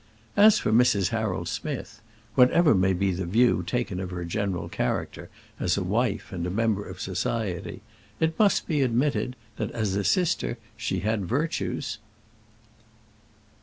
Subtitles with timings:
[0.35, 1.09] As for Mrs.
[1.09, 2.01] Harold Smith,
[2.33, 6.49] whatever may be the view taken of her general character as a wife and a
[6.49, 7.83] member of society,
[8.19, 11.99] it must be admitted that as a sister she had virtues.